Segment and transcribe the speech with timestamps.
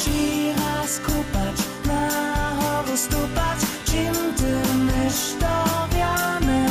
[0.00, 2.08] ci raz kupać, na
[2.58, 4.52] horu stupać, czym ty
[4.86, 6.62] mysz dowiane.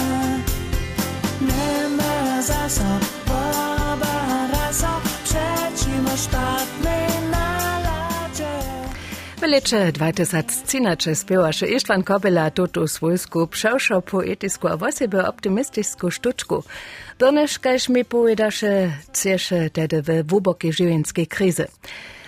[1.41, 4.91] Nie ma zasob, boba rasa,
[5.23, 8.53] przeciwko szpatnej naladzie.
[9.37, 16.63] W lecze 2013 spiewaše Ištvan Kobela tutu svojsku převšo poetisku a vosebe optimistisku štučku.
[17.19, 21.67] Donež, kaž mi povedaše, cieše tedy w wubokiej živinskej krize.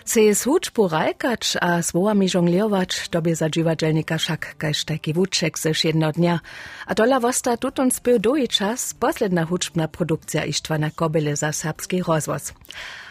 [0.05, 5.85] Se hučbu rajkač a svojami žongljovač, to by za dživadelnika však kaž taki vuček seš
[5.85, 6.39] jedno dnia.
[6.85, 12.53] A dola vosta tutun spil doji čas, posledna hučbna produkcja Ištvana Kobele za serbski rozvoz.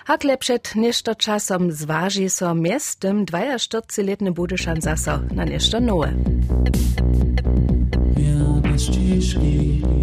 [0.04, 6.12] Hakle przed nieszto czasom zważy so miestem 42-letny Budyszan zaso na nieszto nowe.
[8.18, 9.99] Ja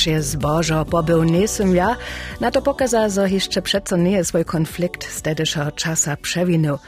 [0.00, 1.96] Tam też jest Bożo pobył nisem ja,
[2.40, 6.78] na to pokaza, że jeszcze przeco nie jest swój konflikt z tedyszego czasa przewinął.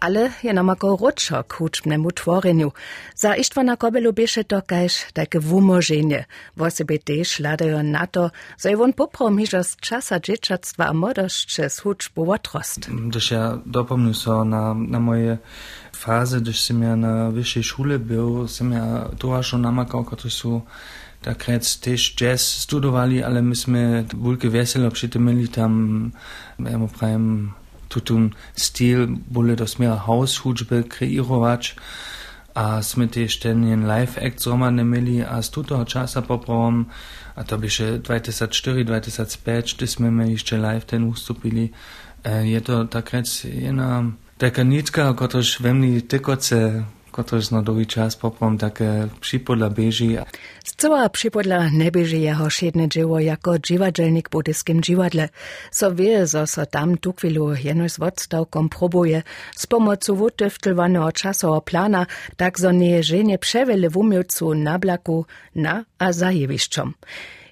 [0.00, 1.58] Ale je nam ako ročo k
[2.14, 2.72] tvoreniu.
[3.14, 6.24] Za Ištvana Kobelu bieše to kaž také wumoženie.
[6.56, 10.92] Vo sebe tež ladajo na to, że je won poprom hižo z časa dzieciactwa a
[10.92, 12.90] młodości z hučbu otrost.
[12.90, 13.58] Gdyż ja
[14.14, 15.38] so na, na moje
[15.92, 20.04] fazy, gdyż ja na wyższej szule był, sam ja schon namakał,
[21.22, 26.12] takrat też jazz studowali, ale myśmy wielkie weselo przy tym mieli tam,
[26.58, 27.52] ja mu prajem,
[27.88, 31.76] tutun styl, bole do smiera haushudźby kreirować,
[32.54, 36.84] a sme też ten live act zromane mieli, a z tutego czasa poprom,
[37.36, 41.70] a to byše 2004-2005, gdy sme my jeszcze live ten ustupili,
[42.24, 46.02] e, je to takrat jedna taka nitka, kotoż we mnie
[47.12, 50.18] kotoż na długi czas poprom takie przypodla beži.
[50.64, 55.28] Zcela připodla neběže jeho šedne dzieło jako dziwadelnik w budyskim dziwadle.
[55.70, 59.22] So wie, zo so tam tu chwilu jeno z odstawkom probuje
[59.56, 62.06] z pomocą wutyftylwanego czasowo plana,
[62.36, 66.94] tak zo nie żenie przewele w umiłcu na blaku na a za jewiszczom.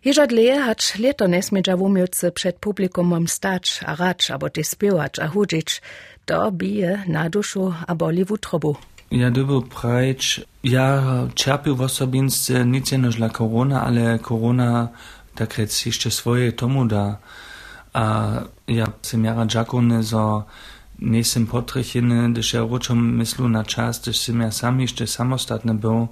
[0.04, 5.18] Jeżo dleje hacz leto nesmiedza w umiłce przed publikumom stać, a racz, abo ty śpiewać,
[5.18, 5.82] a hudzić,
[6.24, 8.76] to bije na duszu, a boli w utrobu.
[9.10, 11.02] Ja dybu prajč, ja
[11.34, 14.88] čerpił w osobince nic jenoż dla korona, ale korona
[15.34, 17.16] takrat jeszcze swoje tomu da.
[17.92, 18.30] A
[18.68, 20.44] ja sam jara dżakony, zo
[20.98, 26.08] nisem potrechiny, gdyż ja ruczom myslu na czas, gdyż sam ja sam jeszcze samostatny był,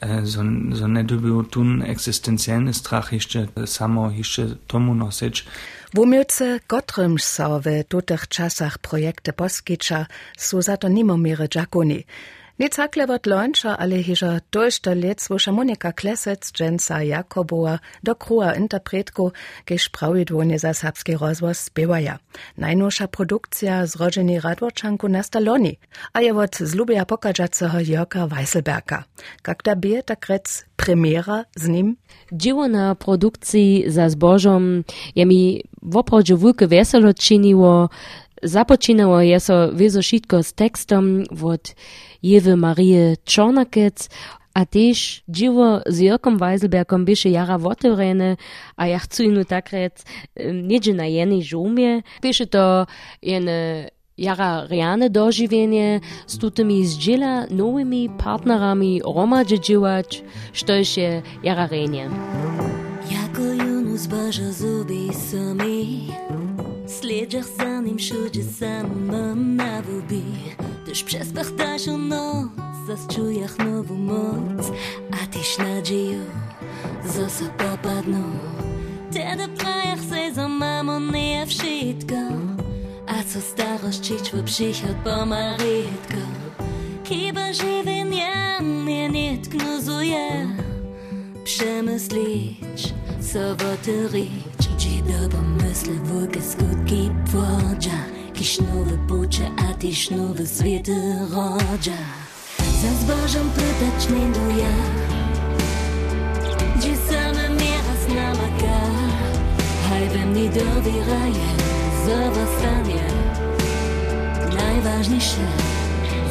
[0.00, 0.42] e, zo,
[0.72, 5.44] zo ne dybu tun egzystencjalny strach jeszcze samo jeszcze tomu nosić.
[5.94, 10.06] W umiłce Gottrymś so w tutych czasach projekty poskicza
[10.38, 12.04] su za to nimomire dżakuni.
[12.58, 18.54] Nic hakle wot lończa, ale hižo dojšto let słuša Monika Klesec, Jensa Jakobowa, do krua
[18.54, 19.32] interpretku,
[19.64, 22.18] kiež prawi dłonie za serbski rozwoz spiewaja.
[22.58, 25.78] Najnowsza produkcja z rodzeni Radworczanku na Staloni,
[26.12, 29.04] a je wot z Lubia pokażaceho Jorka Weisselberga.
[29.48, 31.96] Jak da bie, tak rec premiera z nim?
[32.32, 34.84] Dzieło na produkcji za zbożom
[35.16, 37.88] je mi w oprawdzie wielkie weselo czyniło.
[38.42, 41.74] Započinało je so wieso šitko z tekstom od
[42.22, 44.08] Jewy Marie Czornakec,
[44.54, 48.36] a też dzieło z Jörkom Weiselbergom bieše jara wotewrene,
[48.76, 50.04] a ja chcę inu takret
[50.52, 52.02] niedzie na jeny żumie.
[52.22, 52.86] Bieše to
[53.22, 56.84] jene jara reane dožiwienie z tutymi
[57.50, 60.22] nowymi partnerami romadže dziełać,
[60.52, 62.10] štož je jara renje.
[64.08, 66.08] Baža zubi sami
[66.88, 70.22] Sljeđah za nim šuđe samo na vubi
[70.86, 72.48] Też przespachtašu noc
[72.86, 74.66] Zas čujah novu moc.
[75.12, 76.24] A tiš nađiju
[77.04, 78.24] Zasa popadnu
[79.12, 82.16] Teda prajah se za mamo nije všitko
[83.08, 86.22] A co starość čić v přichod pomaritko
[87.04, 90.48] Kiba življenja mnie nie tknuzuje
[91.44, 92.94] Przemyslić,
[93.32, 94.30] sowotyrić
[94.78, 97.98] Ci do pomysły wulkie skutki płodzia
[98.34, 100.96] Kiś nowe bucze, a tyś nowe świety
[101.30, 101.98] rodzia
[102.58, 104.76] Za zbożem pytać nie do ja
[106.76, 108.80] Gdzie same nieraz namaka
[109.88, 111.48] Haj we mnie dowieraje
[112.06, 113.04] Zawastanie
[114.58, 115.46] Najważniejsze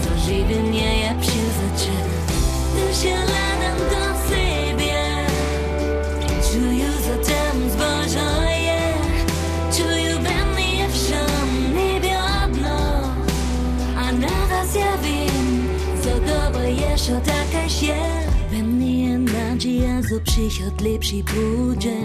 [0.04, 1.96] Zażywienie ja przyzaczę
[2.76, 4.19] Ty się ladam do
[17.80, 21.98] takaś je We mnie nadzieja, że przychod lepszy będzie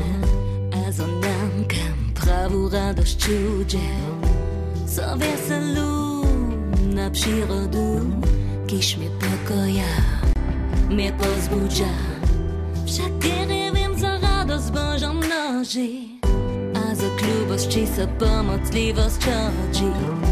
[0.73, 3.79] A za nam kam prawu radość czudzie.
[4.87, 6.25] Co weselu
[6.95, 8.01] na przyrodu
[8.67, 9.85] Kisz mnie pokoja
[10.91, 11.89] Mnie pozbudza.
[12.87, 15.89] Wszak kiedy wiem za radość Bożą noży
[16.75, 20.24] A za klubość czy za pomocliwość chodzi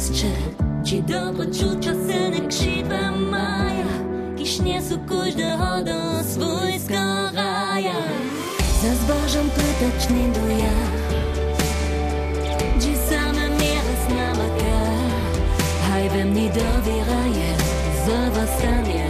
[0.00, 0.24] za rjaność
[0.84, 3.84] Ci dobroczczucia syny krzydła maja
[4.38, 7.94] Kiś nie su każdego do swojska raja.
[8.82, 10.76] Za zbożem pytać nie do ja
[12.76, 14.80] Gdzie same nieraz namaka
[15.90, 17.50] Haj we mnie dowieraje
[18.06, 19.06] Zawastanie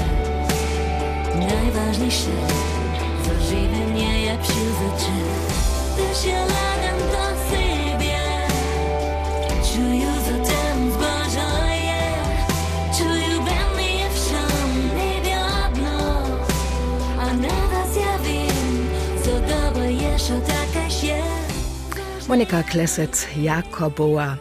[1.38, 2.36] Najważniejsze
[3.26, 5.16] Zażywienie jak przyzaczy
[5.96, 8.19] Też ja ladam do siebie.
[9.75, 10.09] Czuję
[22.31, 24.37] Monika Klesec, Jakobowa.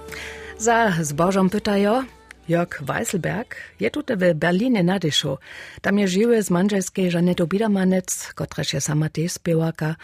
[0.57, 2.03] Za zbożom pytają,
[2.49, 5.37] Jörg Weiselberg je tutaj w Berlinie nadyszu.
[5.81, 9.95] Tam je żyły z manżelskiej Żanetu Biedermanec, kotraż je sama też spiewaka,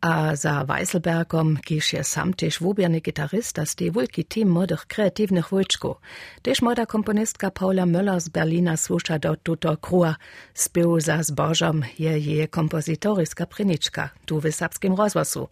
[0.00, 5.48] a za Weiselbergom, kiż je sam też wubierny gitarista z tej wielki team młodych kreatywnych
[5.48, 5.96] wojczków.
[6.42, 10.16] Też młoda komponistka Paula Möller z Berlina słucha do tuto krua.
[10.54, 15.48] Spiew za zbożom je jej kompozytoryska pryniczka, tu w serbskim rozwosu.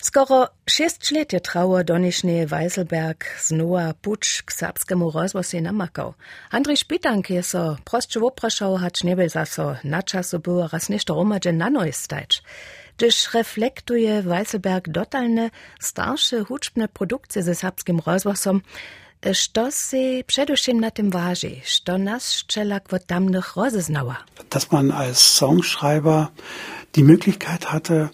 [0.00, 6.14] Skoro šest let je trwało donišny Weiselberg znowa pucz k serbskiemu rozwosie namakał.
[6.50, 11.14] Andrzej Szpitank je so prostsze wopraszał, hacz nie był zaso na czasu było raz ništo
[11.14, 12.42] romadže na noj stajč.
[12.96, 18.62] Gdyż reflektuje Weiselberg dotalne starsze huczbne produkcje ze serbskim rozwosom,
[19.32, 24.16] što se przedewším na tym waży, što nas szczelak w tamnych rozeznała.
[24.50, 26.26] Dass man als Songschreiber
[26.94, 28.08] die Möglichkeit hatte,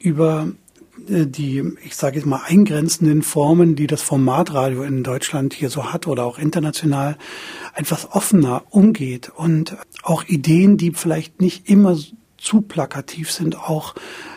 [0.00, 0.46] über
[1.08, 6.06] die, ich sage jetzt mal, eingrenzenden Formen, die das Formatradio in Deutschland hier so hat
[6.06, 7.16] oder auch international,
[7.74, 11.96] etwas offener umgeht und auch Ideen, die vielleicht nicht immer
[12.38, 13.94] zu plakativ sind, auch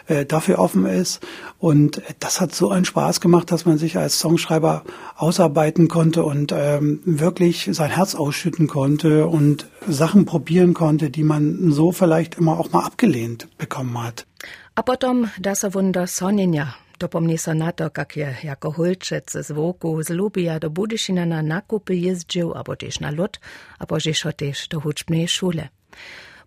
[0.08, 1.26] äh, dafür offen ist.
[1.58, 4.84] Und das hat so einen Spaß gemacht, dass man sich als Songschreiber
[5.16, 11.72] ausarbeiten konnte und ähm, wirklich sein Herz ausschütten konnte und Sachen probieren konnte, die man
[11.72, 14.26] so vielleicht immer auch mal abgelehnt bekommen hat.
[14.80, 16.68] A potom da se wunder sonjenja.
[17.00, 21.42] Dopomni se na to, kak je jako hulčec z Voku z Lubija do Budyšina na
[21.42, 23.40] nakupy jeździł, abo też na lot,
[23.80, 25.68] abo žešo też do hučbnej šule.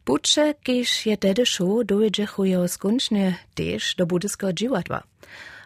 [0.07, 5.03] Buče, kiž je tedy šo, dojeđechu jeho skunčne też do budyskiego dziwadła.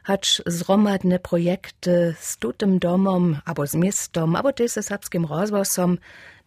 [0.07, 5.99] Hacz zromadne projekty z tutym domom, abo z miestom, abo też ze serbskim rozwosom,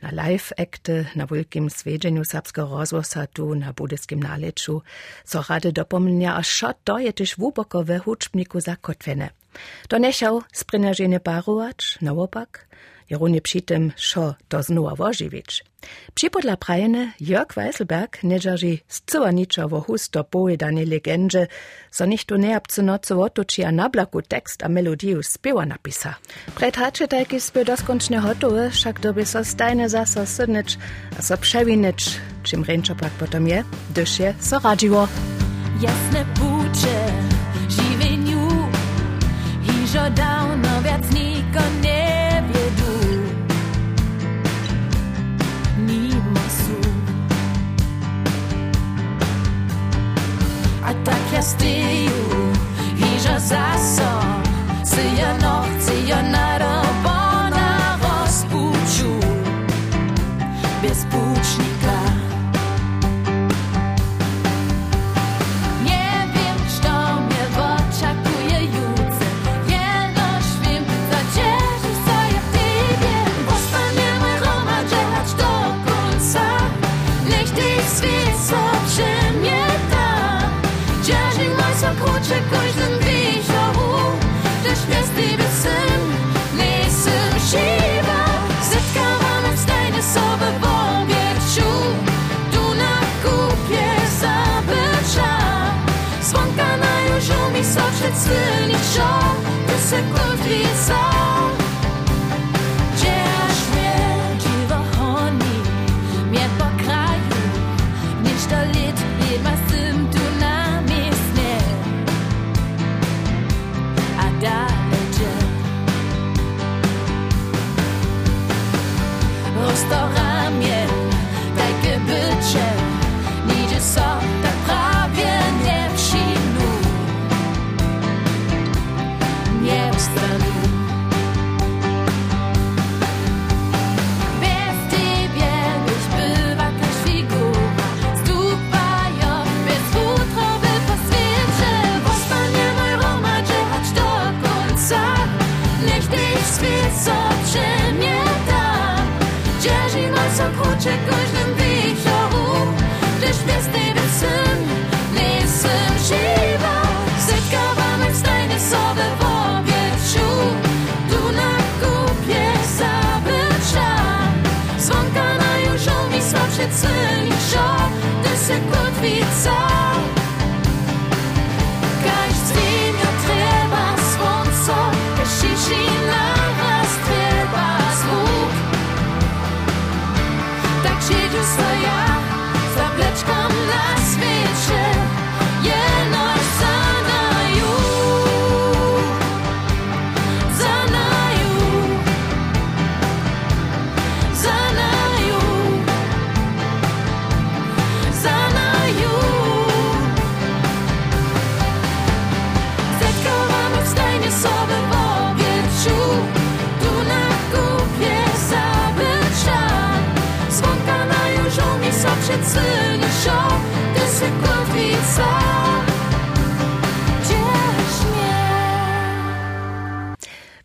[0.02, 4.82] na live-akty, na wielkim swiedzeniu serbskiego rozwosa tu na budyskim naleczu,
[5.26, 9.30] co rady dopomnia, a szot to je też wuboko we huczbniku zakotwene.
[9.88, 12.68] To nechał sprynażenie barować, naopak,
[13.10, 15.64] jerunie przy tym, szo to znowa wożywić.
[16.14, 21.48] Připodla prajene Jörg Weiselberg nežaži zcela ničo husto povedane legende,
[21.92, 26.14] so nichto neabcu noco otoči a nablaku tekst a melodiju spiewa napisa.
[26.56, 30.78] Pred hačetajki spiew doskončne hotowe, však doby so stajne zaso sydnič
[31.18, 35.08] a so przewinič, czym ręczopak potom je, gdyż je so radziło.
[35.80, 36.26] Jasne
[37.70, 38.70] živěňů,
[39.62, 41.19] jižo dávno viac niko nevědú.
[50.90, 52.50] A tak ja styju,
[52.98, 54.10] jižo zaso,
[54.82, 55.59] si ja noci,
[99.90, 100.29] você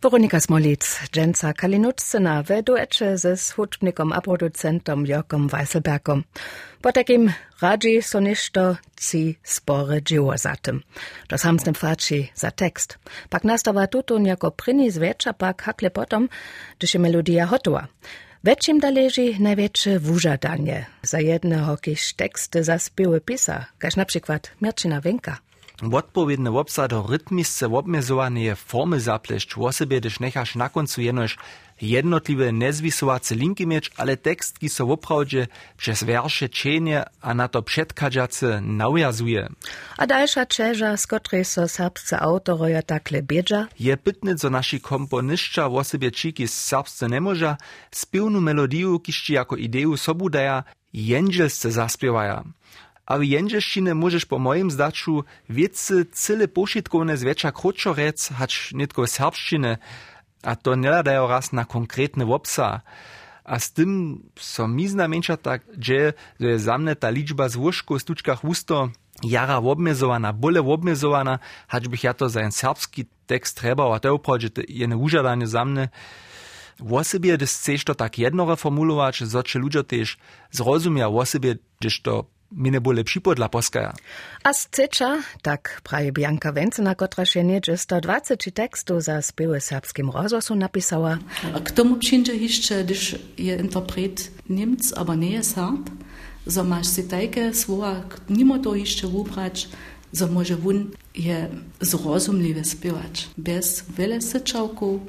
[0.05, 6.23] Veronika Smolic, Jensa Kalinutsyna, w duecie ze hudbnikom a producentom Jorkom Weisselbergom.
[6.81, 6.91] Po
[7.61, 8.01] radzi
[8.95, 10.83] ci spore dzieło za tym.
[11.27, 11.37] To
[11.73, 12.97] faci za tekst.
[13.29, 16.29] Pak nastawa tutun jako pryni zwecza pak hakle potom,
[16.93, 17.87] je melodia hotowa.
[18.43, 24.99] Većim da leži najveće vužadanje za jednego, kiž teksty zaspiewy pisa, kaž na przykład Mirčina
[24.99, 25.44] Wenka.
[25.81, 31.37] Odpowiedne obsado rytmisce obmiezowane formy zaplešć w osobie, gdyż nechasz na końcu jenoś
[31.81, 37.61] jednotliwe nezwisowace linki mieć, ale tekst, ki so woprawdzie przez wiersze cienie, a na to
[37.61, 39.49] przedkadzace naujazuje.
[39.97, 45.69] A dalsza czerza, z której so serbscy autoroja takle biedza, Je pytne, co nasi komponiszcza
[45.69, 47.55] w osobie čiki serbsce nie może,
[47.91, 50.63] spiewnu melodiju, kiszci jako ideju sobu daja,
[50.93, 52.43] jędzielsce zaspiewaja.
[53.05, 59.07] A w jędzielszczynie możesz po moim zdaczu wiece cyle pošitkowne zwecza krótko rec, hacz nitko
[59.07, 59.77] serbszczyny,
[60.43, 62.81] a to nie dają raz na konkretny obsa.
[63.43, 68.01] A z tym so mi znamięcza tak, że jest za mnie ta liczba złożków w
[68.01, 68.89] stuczkach wusto
[69.23, 74.49] jara obmiezowana, bole obmiezowana, hacz bych ja to za serbski tekst trebał, a to uprawdzie
[74.67, 75.89] jene użadanie za mnie,
[76.79, 80.17] w osobie, chcesz to tak jednore formulować, zo czy ludzie też
[80.51, 83.93] zrozumia w osobie, gdyż to mi nie bole przypodla poskaja.
[84.43, 84.69] A z
[85.41, 91.17] tak praje Bianka Wencyna, która się nie 120 tekstów za spiewy serbskim rozgłosu napisała.
[91.53, 95.89] A k tomu przyjdzie jeszcze, gdyż je interpret Niemc, aber nie jest Serb,
[96.47, 99.69] so masz si tajke słowa, mimo to jeszcze ubrać,
[100.13, 101.49] so może wun je
[101.81, 103.29] zrozumliwe śpiewać.
[103.37, 105.01] Bez wiele syczałków,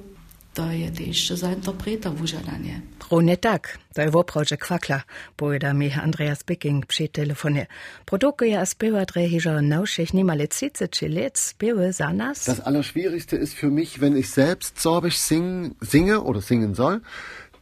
[0.57, 2.81] to je to jeszcze za interpreta wużadanie.
[3.11, 5.03] Runie tak, to je woprawdzie kwakla,
[5.37, 7.67] powiada mi Andreas Bicking przy telefonie.
[8.07, 12.45] Produkuje a spiewa drehiżo nauszych niemale 30 lat spiewy za nas.
[12.45, 17.01] Das Allerschwierigste ist für mich, wenn ich selbst sorbisch sing, singe oder singen soll,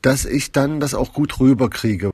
[0.02, 2.13] dass ich dann das auch gut rüberkriege.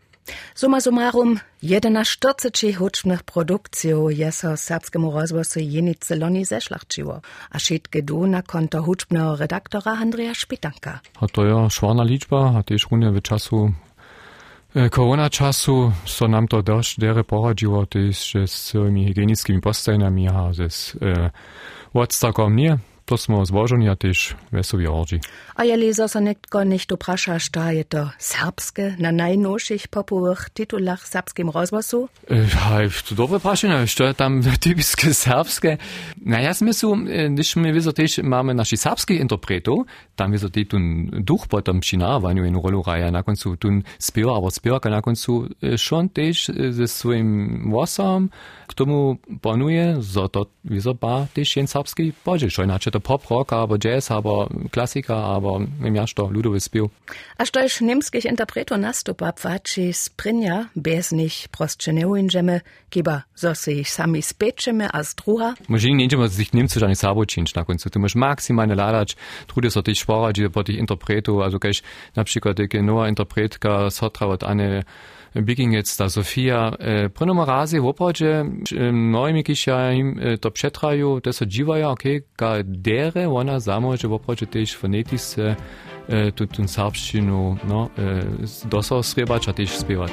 [0.54, 7.20] Summa summarum, jedna sztorcyci hucznych produkcjo jeso serbskiemu rozgłosu jenice loni zeszlachčiło,
[7.50, 11.00] a šitke du na konto huczbnego redaktora Andrea Špitanka.
[11.20, 13.72] A to je švarna ličba, a tež runje v času
[14.75, 20.52] e, korona času so nam to dość dere poradziło też z tymi higienickimi postajnami, a
[20.52, 21.30] z e,
[21.94, 22.78] odstakom nie.
[23.11, 25.21] To smo złożeni, a też wesowi ordzi.
[25.55, 31.09] A je lezo so nekdo nicht uprasza, šta je to serbske na najnowszych popułach titulach
[31.09, 32.09] serbskim rozgłosu?
[32.31, 35.76] E, to dobre prašenie, što je tam typiske serbske.
[36.21, 36.97] Na ja smislu,
[37.29, 39.79] když my vizo też mamy nasi serbski interpretov,
[40.17, 44.50] tam vizo te tun duch potom přinavanju in rolu raja na koncu tun spieva, aber
[44.50, 48.29] spievaka na koncu e, šon też e, ze svojim vosom
[48.67, 53.23] k tomu ponuje, zo to vizo pa też jen serbski podziel, što inače to pop
[53.31, 56.89] rock, aber jazz, aber klasika, aber im jašto ludowy spiew.
[57.37, 62.61] A štož niemskich interpreto nastupa pfači sprinja, bez nich prostčeneu inžeme,
[62.91, 65.55] kiba zo si ich sami spečeme a z druha.
[66.11, 67.90] Może nie będziemy z tych Niemców ani sabo czynić na końcu.
[67.90, 71.83] Tu możesz maksymalnie ladać, trudy so tych szporać po tych interpretów, also kaž
[72.17, 74.83] na przykład taka nowa interpretka sotra od Anne
[75.37, 76.73] Bigingec ta Sofia.
[76.79, 78.45] E, Prynoma razie w opradzie
[78.93, 84.09] mnohimi kisza im e, to przetrają, to so dziwają, okej, okay, ka dere, ona zamoże
[84.09, 85.57] w opradzie też fonetisce
[86.35, 87.90] tu tun serbszčinu no,
[88.64, 90.12] dosao srebać, a też śpiewać.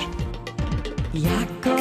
[1.13, 1.76] Jako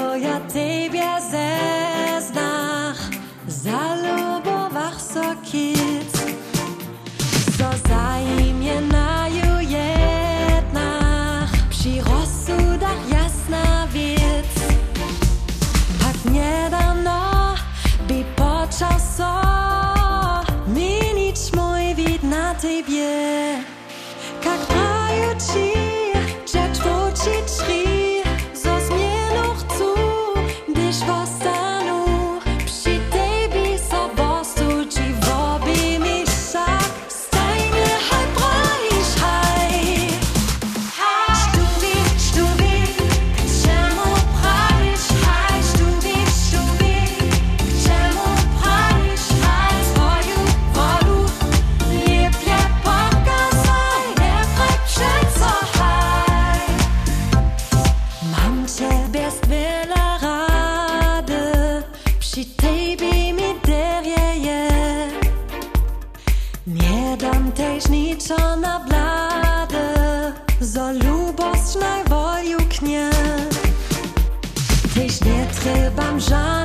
[76.16, 76.55] I'm shy.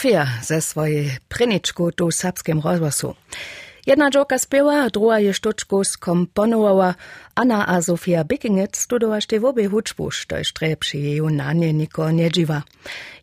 [0.00, 3.14] Sofia ze swojej pryniczku tu serbskim rozgłosu.
[3.90, 6.94] Jedna dżoka śpiewa, druga je sztuczku skomponowała,
[7.34, 11.20] Anna a Sofia Bikingec studowasz te w obie huczbu, štož tre przy jej
[11.74, 12.62] niko nie dziwa.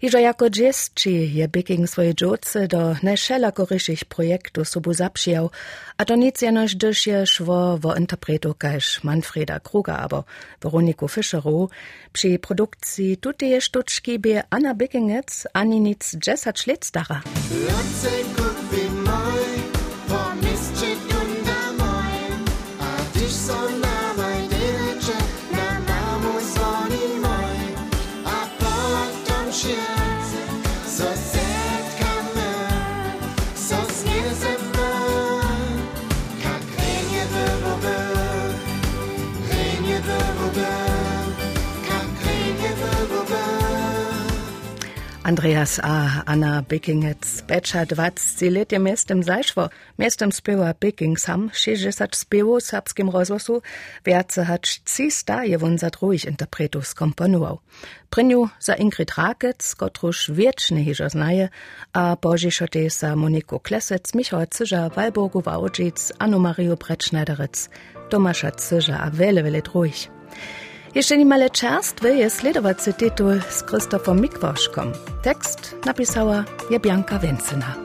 [0.02, 5.50] Iżo jako dżesci je Biking swoje dżoce do nešelako ryšich projektu sobu zapšijał,
[5.98, 10.24] a to nic jenož dyż je szwo wo interpretu kaž Manfreda Kruger abo
[10.62, 11.70] Veroniku Fischeru,
[12.14, 17.22] przy produkcji tuteje sztuczki bie Anna Bikingec ani nic dżesat šlecdara.
[17.68, 19.47] Lotse guck
[40.18, 40.87] never die.
[45.28, 49.68] Andreas A., Anna Bickingets, Bečat Vac, ciletje mestem zajšvo,
[50.00, 53.60] mestem speva Bicking sam, šiže sač spevo srpskim rozlosu,
[54.08, 57.60] verce hač cista je von zat ruhig interpretus skomponoval.
[58.08, 61.52] Prinju sa Ingrid Rakec, kotruš wieczne hižo znaje,
[61.92, 67.68] a božišo te sa Moniko Klessetz, Michal Cyža, Walburgo Waujitz, Anno Mario Brettschneideritz,
[68.08, 70.08] Tomasza Cyża, a welle welle ruhig.
[70.96, 74.92] Jeszcze niemale czerstwy jest sledowacy tytuł z Krzysztofem Mikwoszkom.
[75.24, 77.76] Tekst napisała Jebianka Wencyna.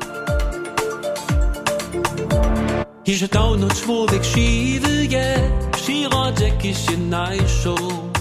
[3.05, 8.13] Hier zit al nog voor ik zie je przyrodzie się najszło.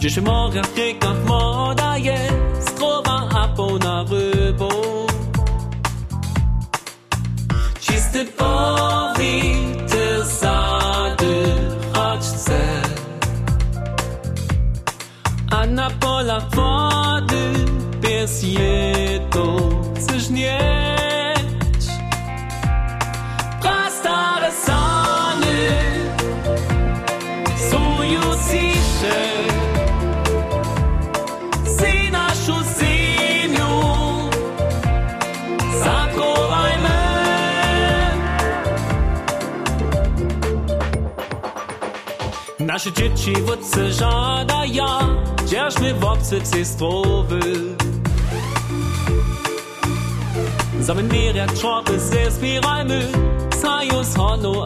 [0.00, 2.61] Dziś morza w riekach moda jest,
[20.42, 21.86] mieć.
[23.60, 25.68] Prastare sony
[27.70, 28.36] są już
[35.84, 36.88] zachowajmy.
[42.60, 44.86] Nasze dzieci wódce żadają,
[45.46, 47.40] dzierżmy w obcy strowy.
[50.82, 53.02] Sammen wir rett svar på C-spiral mu,
[53.60, 54.64] sa jo sa no.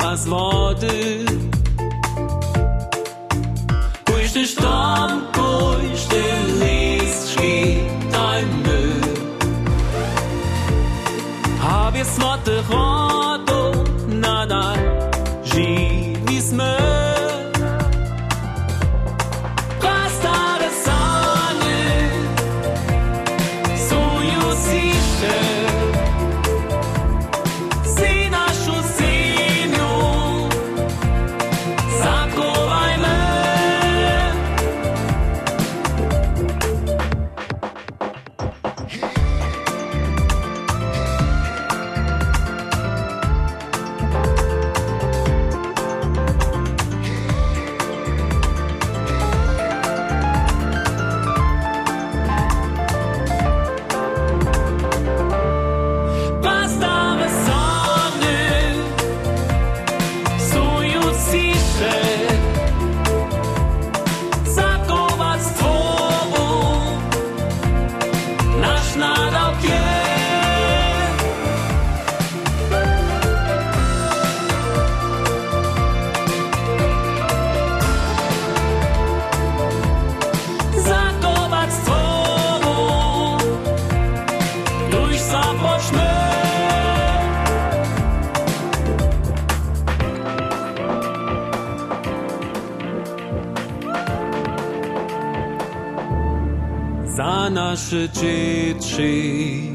[97.96, 99.72] Nasze dzieci,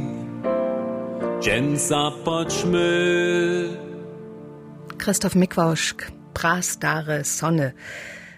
[1.42, 2.90] dzień zapoczmy.
[4.98, 7.72] Christoph Mikwauszk, prastare Sonne.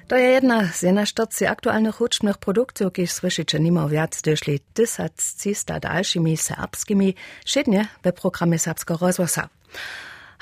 [0.07, 5.79] To je jedna z jednoštorci aktualnych hučbnych produkcij, ki słyšíte nimo viac došli tysac cista
[5.79, 7.15] dalšími serbskimi,
[7.45, 9.49] šedne ve programe Serbskiego rozvosa.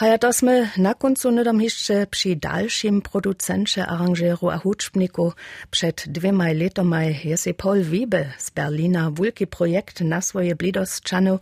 [0.01, 5.33] Haja to sme na koncu nedom jeszcze przy dalszym producencie, aranżeru a huczbniku.
[5.71, 11.37] Przed dwiema letami jest Paul Wiebe z Berlina wielki projekt na swoje blidosčany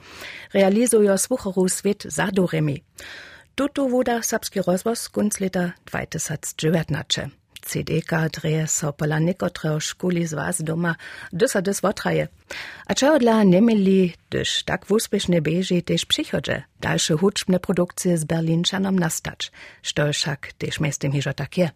[0.54, 2.84] realizują słuchoru Swiet Zaduremi.
[3.56, 7.38] Tutu wuda serbski rozvoz kunc leta 2019.
[7.62, 10.95] CDK dreje so pola niekotreho škuli z vás doma,
[11.32, 12.28] dysa dys wotraje.
[12.88, 18.95] A čeho dla nemili, dyż tak wuspiešne beži, tež přichodže dalsze hučbne produkcje z Berlinčanom
[18.95, 21.67] nastać, što však tež mestem hižo tak je.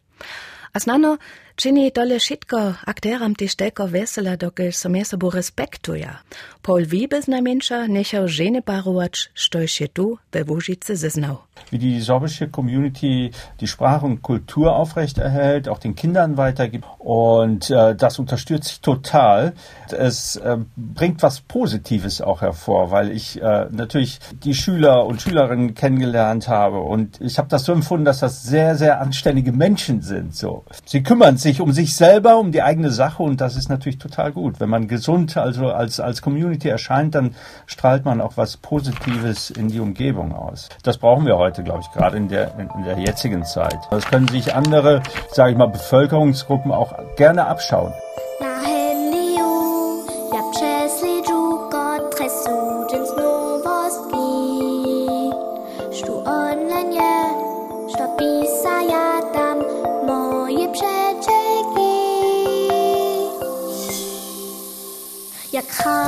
[0.74, 1.18] A znano,
[1.56, 6.20] čini tole šitko akteram tež telko vesela, dokelž so mje sobu respektuja.
[6.62, 11.38] Paul Wiebe znamenša nechał žene parovač, što je tu ve Łužice zeznał.
[11.72, 16.86] wie die sorbische Community die Sprache und Kultur aufrechterhält, auch den Kindern weitergibt.
[17.00, 19.54] Und äh, das unterstützt sich total.
[19.92, 25.74] Es äh, bringt was Positives auch hervor, weil ich äh, natürlich die Schüler und Schülerinnen
[25.74, 26.80] kennengelernt habe.
[26.80, 30.36] Und ich habe das so empfunden, dass das sehr, sehr anständige Menschen sind.
[30.36, 34.32] So, Sie kümmern um sich selber, um die eigene Sache und das ist natürlich total
[34.32, 34.60] gut.
[34.60, 39.68] Wenn man gesund also als, als Community erscheint, dann strahlt man auch was Positives in
[39.68, 40.70] die Umgebung aus.
[40.84, 43.78] Das brauchen wir heute, glaube ich, gerade in der, in, der jetzigen Zeit.
[43.92, 45.02] Das können sich andere,
[45.32, 47.94] sage ich mal, Bevölkerungsgruppen auch gerne abschauen.
[48.40, 48.83] Na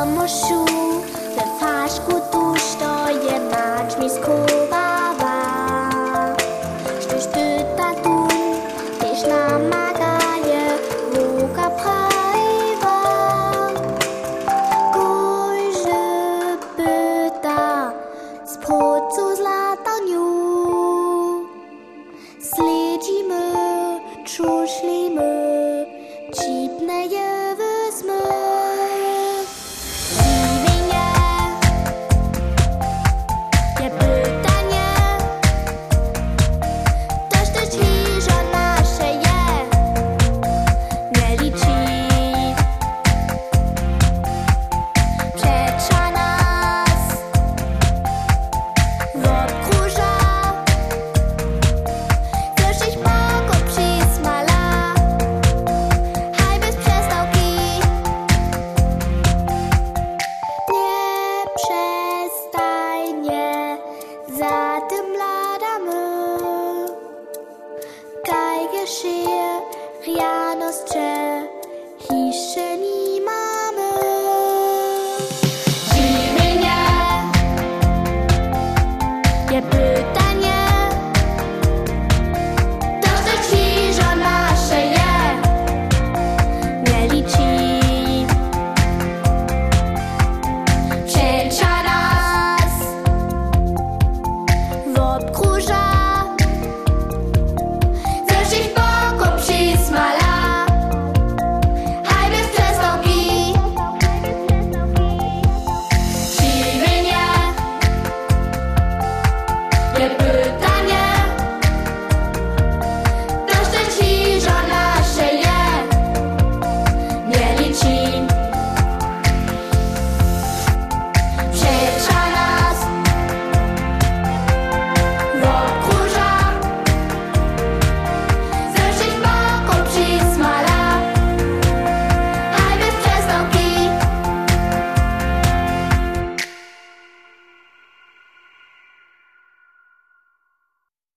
[0.06, 0.75] Jak hamoszu,